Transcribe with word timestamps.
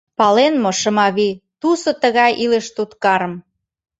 Пален 0.17 0.53
мо 0.63 0.71
Шымавий 0.81 1.33
тусо 1.59 1.91
тыгай 2.01 2.31
илыш 2.43 2.65
туткарым? 2.75 3.33